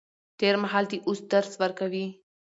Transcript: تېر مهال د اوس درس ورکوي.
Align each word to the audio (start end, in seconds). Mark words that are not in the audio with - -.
تېر 0.39 0.55
مهال 0.63 0.85
د 0.89 0.93
اوس 1.07 1.19
درس 1.31 1.51
ورکوي. 1.61 2.05